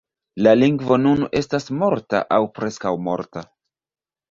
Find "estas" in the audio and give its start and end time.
1.41-1.69